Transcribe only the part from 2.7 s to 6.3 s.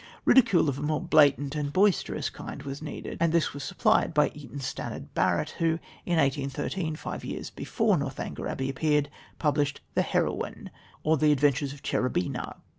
needed, and this was supplied by Eaton Stannard Barrett, who, in